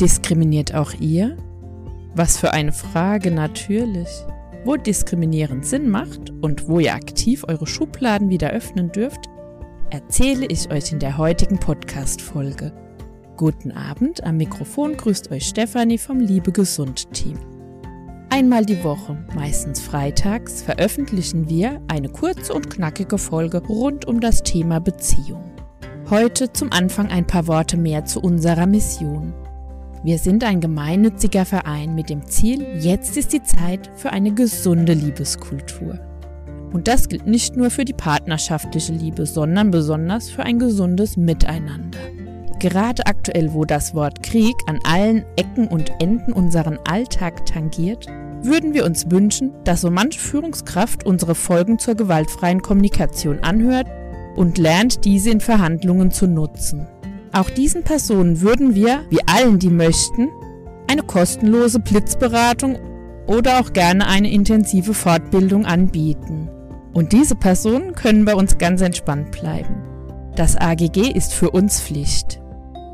Diskriminiert 0.00 0.74
auch 0.74 0.92
ihr? 1.00 1.38
Was 2.14 2.36
für 2.36 2.52
eine 2.52 2.72
Frage, 2.72 3.30
natürlich. 3.30 4.08
Wo 4.64 4.76
Diskriminieren 4.76 5.62
Sinn 5.62 5.88
macht 5.88 6.30
und 6.42 6.68
wo 6.68 6.80
ihr 6.80 6.94
aktiv 6.94 7.44
eure 7.48 7.66
Schubladen 7.66 8.28
wieder 8.28 8.50
öffnen 8.50 8.92
dürft, 8.92 9.30
erzähle 9.88 10.44
ich 10.46 10.70
euch 10.70 10.92
in 10.92 10.98
der 10.98 11.16
heutigen 11.16 11.58
Podcast-Folge. 11.58 12.72
Guten 13.38 13.72
Abend, 13.72 14.22
am 14.22 14.36
Mikrofon 14.36 14.98
grüßt 14.98 15.30
euch 15.30 15.46
Stefanie 15.46 15.98
vom 15.98 16.20
Liebe 16.20 16.52
Gesund 16.52 17.10
Team. 17.12 17.38
Einmal 18.28 18.66
die 18.66 18.84
Woche, 18.84 19.16
meistens 19.34 19.80
freitags, 19.80 20.60
veröffentlichen 20.60 21.48
wir 21.48 21.80
eine 21.88 22.10
kurze 22.10 22.52
und 22.52 22.68
knackige 22.68 23.16
Folge 23.16 23.62
rund 23.66 24.04
um 24.06 24.20
das 24.20 24.42
Thema 24.42 24.78
Beziehung. 24.78 25.44
Heute 26.10 26.52
zum 26.52 26.70
Anfang 26.70 27.08
ein 27.08 27.26
paar 27.26 27.46
Worte 27.46 27.78
mehr 27.78 28.04
zu 28.04 28.20
unserer 28.20 28.66
Mission. 28.66 29.32
Wir 30.06 30.18
sind 30.20 30.44
ein 30.44 30.60
gemeinnütziger 30.60 31.44
Verein 31.44 31.96
mit 31.96 32.10
dem 32.10 32.28
Ziel, 32.28 32.64
jetzt 32.78 33.16
ist 33.16 33.32
die 33.32 33.42
Zeit 33.42 33.90
für 33.96 34.10
eine 34.10 34.32
gesunde 34.32 34.92
Liebeskultur. 34.92 35.98
Und 36.72 36.86
das 36.86 37.08
gilt 37.08 37.26
nicht 37.26 37.56
nur 37.56 37.70
für 37.70 37.84
die 37.84 37.92
partnerschaftliche 37.92 38.92
Liebe, 38.92 39.26
sondern 39.26 39.72
besonders 39.72 40.30
für 40.30 40.44
ein 40.44 40.60
gesundes 40.60 41.16
Miteinander. 41.16 41.98
Gerade 42.60 43.04
aktuell, 43.06 43.52
wo 43.52 43.64
das 43.64 43.96
Wort 43.96 44.22
Krieg 44.22 44.54
an 44.68 44.78
allen 44.84 45.24
Ecken 45.34 45.66
und 45.66 45.90
Enden 45.98 46.32
unseren 46.32 46.78
Alltag 46.88 47.44
tangiert, 47.44 48.06
würden 48.42 48.74
wir 48.74 48.84
uns 48.84 49.10
wünschen, 49.10 49.54
dass 49.64 49.80
so 49.80 49.90
manche 49.90 50.20
Führungskraft 50.20 51.04
unsere 51.04 51.34
Folgen 51.34 51.80
zur 51.80 51.96
gewaltfreien 51.96 52.62
Kommunikation 52.62 53.40
anhört 53.40 53.88
und 54.36 54.56
lernt, 54.56 55.04
diese 55.04 55.30
in 55.30 55.40
Verhandlungen 55.40 56.12
zu 56.12 56.28
nutzen. 56.28 56.86
Auch 57.32 57.50
diesen 57.50 57.82
Personen 57.82 58.40
würden 58.40 58.74
wir, 58.74 59.04
wie 59.10 59.20
allen, 59.26 59.58
die 59.58 59.70
möchten, 59.70 60.28
eine 60.90 61.02
kostenlose 61.02 61.80
Blitzberatung 61.80 62.78
oder 63.26 63.60
auch 63.60 63.72
gerne 63.72 64.06
eine 64.06 64.30
intensive 64.30 64.94
Fortbildung 64.94 65.66
anbieten. 65.66 66.48
Und 66.94 67.12
diese 67.12 67.34
Personen 67.34 67.94
können 67.94 68.24
bei 68.24 68.34
uns 68.34 68.56
ganz 68.58 68.80
entspannt 68.80 69.32
bleiben. 69.32 69.82
Das 70.36 70.56
AGG 70.56 71.12
ist 71.12 71.34
für 71.34 71.50
uns 71.50 71.80
Pflicht. 71.80 72.40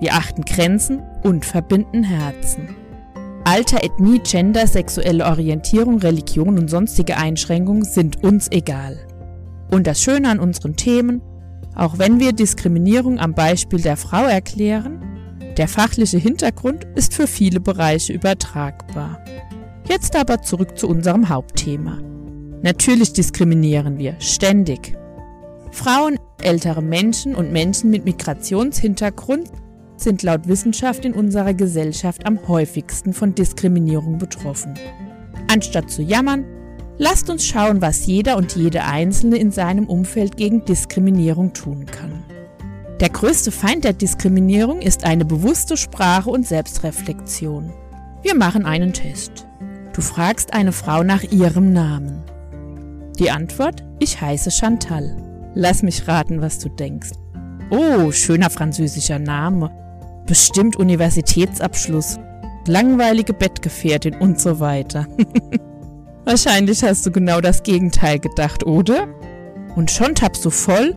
Wir 0.00 0.14
achten 0.14 0.42
Grenzen 0.42 1.02
und 1.22 1.44
verbinden 1.44 2.04
Herzen. 2.04 2.76
Alter, 3.44 3.82
Ethnie, 3.82 4.20
Gender, 4.20 4.66
sexuelle 4.66 5.24
Orientierung, 5.24 5.98
Religion 5.98 6.58
und 6.58 6.68
sonstige 6.68 7.16
Einschränkungen 7.16 7.84
sind 7.84 8.22
uns 8.22 8.48
egal. 8.50 8.98
Und 9.70 9.86
das 9.86 10.02
Schöne 10.02 10.28
an 10.28 10.38
unseren 10.38 10.76
Themen, 10.76 11.22
auch 11.78 11.98
wenn 11.98 12.18
wir 12.18 12.32
Diskriminierung 12.32 13.20
am 13.20 13.34
Beispiel 13.34 13.80
der 13.80 13.96
Frau 13.96 14.24
erklären, 14.24 15.00
der 15.56 15.68
fachliche 15.68 16.18
Hintergrund 16.18 16.84
ist 16.96 17.14
für 17.14 17.28
viele 17.28 17.60
Bereiche 17.60 18.12
übertragbar. 18.12 19.24
Jetzt 19.88 20.16
aber 20.16 20.42
zurück 20.42 20.76
zu 20.76 20.88
unserem 20.88 21.28
Hauptthema. 21.28 21.98
Natürlich 22.62 23.12
diskriminieren 23.12 23.96
wir 23.96 24.16
ständig. 24.18 24.96
Frauen, 25.70 26.18
ältere 26.42 26.82
Menschen 26.82 27.36
und 27.36 27.52
Menschen 27.52 27.90
mit 27.90 28.04
Migrationshintergrund 28.04 29.48
sind 29.96 30.24
laut 30.24 30.48
Wissenschaft 30.48 31.04
in 31.04 31.14
unserer 31.14 31.54
Gesellschaft 31.54 32.26
am 32.26 32.48
häufigsten 32.48 33.12
von 33.12 33.36
Diskriminierung 33.36 34.18
betroffen. 34.18 34.74
Anstatt 35.48 35.90
zu 35.90 36.02
jammern, 36.02 36.44
lasst 36.98 37.30
uns 37.30 37.46
schauen, 37.46 37.80
was 37.80 38.06
jeder 38.06 38.36
und 38.36 38.54
jede 38.54 38.84
Einzelne 38.84 39.36
in 39.36 39.50
seinem 39.50 39.86
Umfeld 39.86 40.36
gegen 40.36 40.64
Diskriminierung 40.64 41.52
tun 41.52 41.86
kann. 41.86 42.24
Der 43.00 43.08
größte 43.08 43.50
Feind 43.52 43.84
der 43.84 43.92
Diskriminierung 43.92 44.82
ist 44.82 45.04
eine 45.04 45.24
bewusste 45.24 45.76
Sprache 45.76 46.28
und 46.30 46.46
Selbstreflexion. 46.46 47.72
Wir 48.22 48.34
machen 48.34 48.66
einen 48.66 48.92
Test. 48.92 49.46
Du 49.92 50.02
fragst 50.02 50.52
eine 50.52 50.72
Frau 50.72 51.02
nach 51.02 51.22
ihrem 51.22 51.72
Namen. 51.72 52.22
Die 53.18 53.30
Antwort, 53.30 53.84
ich 54.00 54.20
heiße 54.20 54.50
Chantal. 54.50 55.16
Lass 55.54 55.82
mich 55.82 56.06
raten, 56.06 56.40
was 56.40 56.58
du 56.58 56.68
denkst. 56.68 57.12
Oh, 57.70 58.10
schöner 58.10 58.50
französischer 58.50 59.18
Name 59.18 59.70
bestimmt 60.28 60.76
Universitätsabschluss, 60.76 62.20
langweilige 62.66 63.32
Bettgefährtin 63.32 64.14
und 64.14 64.38
so 64.38 64.60
weiter. 64.60 65.08
Wahrscheinlich 66.28 66.84
hast 66.84 67.04
du 67.06 67.10
genau 67.10 67.40
das 67.40 67.62
Gegenteil 67.62 68.18
gedacht, 68.18 68.66
oder? 68.66 69.08
Und 69.76 69.90
schon 69.90 70.14
tappst 70.14 70.44
du 70.44 70.50
voll 70.50 70.94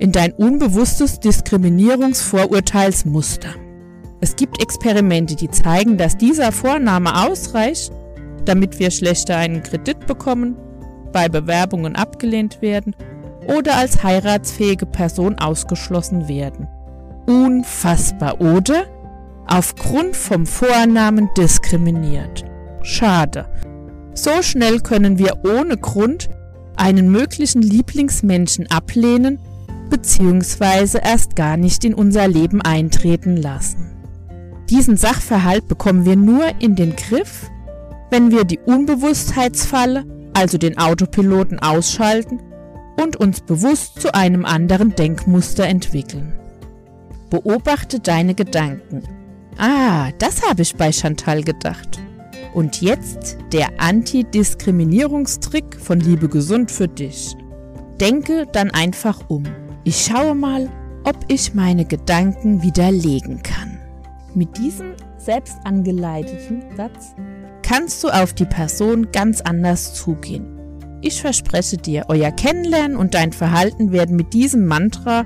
in 0.00 0.10
dein 0.10 0.32
unbewusstes 0.32 1.20
Diskriminierungsvorurteilsmuster. 1.20 3.50
Es 4.20 4.34
gibt 4.34 4.60
Experimente, 4.60 5.36
die 5.36 5.48
zeigen, 5.48 5.98
dass 5.98 6.18
dieser 6.18 6.50
Vorname 6.50 7.28
ausreicht, 7.28 7.92
damit 8.44 8.80
wir 8.80 8.90
schlechter 8.90 9.36
einen 9.36 9.62
Kredit 9.62 10.08
bekommen, 10.08 10.56
bei 11.12 11.28
Bewerbungen 11.28 11.94
abgelehnt 11.94 12.60
werden 12.60 12.96
oder 13.46 13.76
als 13.76 14.02
heiratsfähige 14.02 14.86
Person 14.86 15.38
ausgeschlossen 15.38 16.26
werden. 16.26 16.66
Unfassbar, 17.28 18.40
oder? 18.40 18.86
Aufgrund 19.46 20.16
vom 20.16 20.44
Vornamen 20.44 21.30
diskriminiert. 21.36 22.44
Schade. 22.82 23.46
So 24.14 24.42
schnell 24.42 24.80
können 24.80 25.18
wir 25.18 25.44
ohne 25.44 25.76
Grund 25.76 26.28
einen 26.76 27.10
möglichen 27.10 27.62
Lieblingsmenschen 27.62 28.70
ablehnen 28.70 29.38
bzw. 29.90 30.98
erst 31.02 31.36
gar 31.36 31.56
nicht 31.56 31.84
in 31.84 31.94
unser 31.94 32.28
Leben 32.28 32.60
eintreten 32.60 33.36
lassen. 33.36 33.90
Diesen 34.68 34.96
Sachverhalt 34.96 35.68
bekommen 35.68 36.04
wir 36.04 36.16
nur 36.16 36.44
in 36.58 36.76
den 36.76 36.96
Griff, 36.96 37.50
wenn 38.10 38.30
wir 38.30 38.44
die 38.44 38.58
Unbewusstheitsfalle, 38.58 40.04
also 40.34 40.58
den 40.58 40.78
Autopiloten, 40.78 41.58
ausschalten 41.58 42.40
und 43.02 43.16
uns 43.16 43.40
bewusst 43.40 44.00
zu 44.00 44.14
einem 44.14 44.44
anderen 44.44 44.94
Denkmuster 44.94 45.66
entwickeln. 45.66 46.32
Beobachte 47.30 48.00
deine 48.00 48.34
Gedanken. 48.34 49.02
Ah, 49.58 50.10
das 50.18 50.42
habe 50.48 50.62
ich 50.62 50.76
bei 50.76 50.92
Chantal 50.92 51.42
gedacht. 51.42 52.00
Und 52.54 52.80
jetzt 52.82 53.38
der 53.52 53.68
Antidiskriminierungstrick 53.78 55.80
von 55.80 56.00
Liebe 56.00 56.28
Gesund 56.28 56.70
für 56.70 56.88
dich. 56.88 57.34
Denke 57.98 58.46
dann 58.52 58.70
einfach 58.70 59.22
um. 59.28 59.44
Ich 59.84 60.04
schaue 60.04 60.34
mal, 60.34 60.68
ob 61.04 61.16
ich 61.28 61.54
meine 61.54 61.86
Gedanken 61.86 62.62
widerlegen 62.62 63.42
kann. 63.42 63.78
Mit 64.34 64.58
diesem 64.58 64.92
selbst 65.16 65.56
angeleiteten 65.64 66.62
Satz 66.76 67.14
kannst 67.62 68.04
du 68.04 68.08
auf 68.08 68.34
die 68.34 68.44
Person 68.44 69.10
ganz 69.12 69.40
anders 69.40 69.94
zugehen. 69.94 70.58
Ich 71.00 71.22
verspreche 71.22 71.78
dir, 71.78 72.04
euer 72.08 72.30
Kennenlernen 72.30 72.98
und 72.98 73.14
dein 73.14 73.32
Verhalten 73.32 73.92
werden 73.92 74.14
mit 74.14 74.34
diesem 74.34 74.66
Mantra 74.66 75.24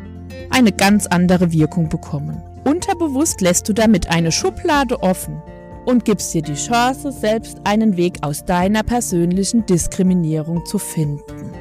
eine 0.50 0.72
ganz 0.72 1.06
andere 1.06 1.53
Wirkung 1.53 1.88
bekommen. 1.88 2.41
Unterbewusst 2.65 3.41
lässt 3.41 3.69
du 3.69 3.72
damit 3.72 4.10
eine 4.10 4.31
Schublade 4.32 5.03
offen 5.03 5.42
und 5.86 6.04
gibst 6.04 6.34
dir 6.34 6.42
die 6.42 6.54
Chance, 6.54 7.12
selbst 7.12 7.60
einen 7.64 7.97
Weg 7.97 8.19
aus 8.20 8.44
deiner 8.44 8.82
persönlichen 8.82 9.64
Diskriminierung 9.64 10.66
zu 10.66 10.78
finden. 10.78 11.52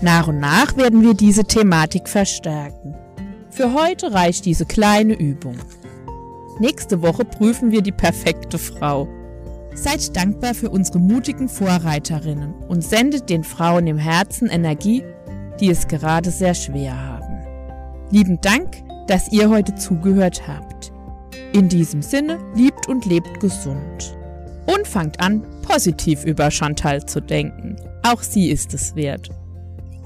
Nach 0.00 0.28
und 0.28 0.38
nach 0.38 0.76
werden 0.76 1.02
wir 1.02 1.14
diese 1.14 1.44
Thematik 1.44 2.08
verstärken. 2.08 2.94
Für 3.50 3.72
heute 3.72 4.12
reicht 4.12 4.44
diese 4.44 4.66
kleine 4.66 5.14
Übung. 5.14 5.56
Nächste 6.60 7.02
Woche 7.02 7.24
prüfen 7.24 7.70
wir 7.70 7.82
die 7.82 7.92
perfekte 7.92 8.58
Frau. 8.58 9.08
Seid 9.74 10.14
dankbar 10.14 10.54
für 10.54 10.70
unsere 10.70 11.00
mutigen 11.00 11.48
Vorreiterinnen 11.48 12.54
und 12.68 12.84
sendet 12.84 13.30
den 13.30 13.42
Frauen 13.42 13.86
im 13.86 13.98
Herzen 13.98 14.48
Energie, 14.48 15.02
die 15.58 15.70
es 15.70 15.88
gerade 15.88 16.30
sehr 16.30 16.54
schwer 16.54 17.00
haben. 17.00 17.24
Lieben 18.10 18.40
Dank, 18.40 18.82
dass 19.06 19.32
ihr 19.32 19.48
heute 19.48 19.74
zugehört 19.74 20.46
habt. 20.46 20.73
In 21.54 21.68
diesem 21.68 22.02
Sinne, 22.02 22.40
liebt 22.56 22.88
und 22.88 23.06
lebt 23.06 23.38
gesund. 23.38 24.16
Und 24.66 24.88
fangt 24.88 25.20
an, 25.20 25.40
positiv 25.62 26.24
über 26.24 26.50
Chantal 26.50 27.06
zu 27.06 27.20
denken. 27.20 27.76
Auch 28.02 28.22
sie 28.22 28.50
ist 28.50 28.74
es 28.74 28.96
wert. 28.96 29.28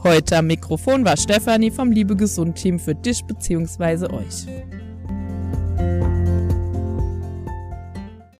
Heute 0.05 0.37
am 0.37 0.49
Mikrofon 0.49 1.07
war 1.07 1.17
Stefanie 1.17 1.71
vom 1.71 1.91
Liebe 1.91 2.17
Gesund 2.17 2.57
Team 2.57 2.79
für 2.79 2.95
dich 2.95 3.25
bzw. 3.25 4.13
euch. 4.13 4.47